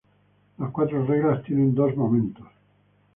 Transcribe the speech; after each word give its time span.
Las 0.57 0.71
cuatro 0.71 1.05
reglas 1.05 1.43
tienen 1.43 1.75
dos 1.75 1.95
momentos. 1.95 2.47